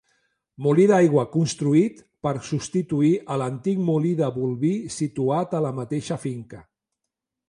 [0.67, 6.63] Molí d'aigua construït per substituir a l'antic molí de Bolvir, situat a la mateixa finca.